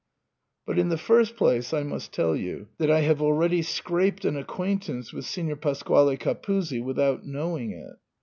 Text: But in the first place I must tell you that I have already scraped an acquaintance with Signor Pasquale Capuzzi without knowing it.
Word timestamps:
But 0.65 0.79
in 0.79 0.89
the 0.89 0.97
first 0.97 1.35
place 1.35 1.75
I 1.75 1.83
must 1.83 2.11
tell 2.11 2.35
you 2.35 2.69
that 2.79 2.89
I 2.89 3.01
have 3.01 3.21
already 3.21 3.61
scraped 3.61 4.25
an 4.25 4.35
acquaintance 4.35 5.13
with 5.13 5.25
Signor 5.25 5.57
Pasquale 5.57 6.17
Capuzzi 6.17 6.81
without 6.81 7.23
knowing 7.23 7.69
it. 7.69 7.97